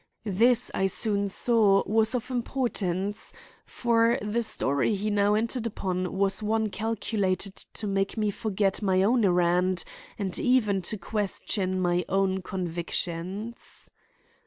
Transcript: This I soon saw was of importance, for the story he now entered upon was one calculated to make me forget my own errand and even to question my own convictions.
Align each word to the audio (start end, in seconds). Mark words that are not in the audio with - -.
This 0.25 0.71
I 0.73 0.87
soon 0.87 1.29
saw 1.29 1.83
was 1.85 2.15
of 2.15 2.31
importance, 2.31 3.33
for 3.67 4.17
the 4.19 4.41
story 4.41 4.95
he 4.95 5.11
now 5.11 5.35
entered 5.35 5.67
upon 5.67 6.17
was 6.17 6.41
one 6.41 6.71
calculated 6.71 7.55
to 7.55 7.85
make 7.85 8.17
me 8.17 8.31
forget 8.31 8.81
my 8.81 9.03
own 9.03 9.23
errand 9.23 9.83
and 10.17 10.39
even 10.39 10.81
to 10.89 10.97
question 10.97 11.79
my 11.79 12.03
own 12.09 12.41
convictions. 12.41 13.91